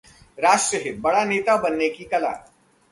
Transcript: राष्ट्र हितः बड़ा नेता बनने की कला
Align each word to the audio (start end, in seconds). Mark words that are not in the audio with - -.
राष्ट्र 0.37 0.77
हितः 0.77 1.01
बड़ा 1.01 1.23
नेता 1.25 1.57
बनने 1.57 1.89
की 1.89 2.03
कला 2.03 2.31